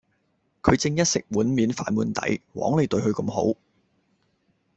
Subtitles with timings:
[0.63, 2.41] 佢正一食碗面反碗底！
[2.53, 3.55] 枉你對佢咁好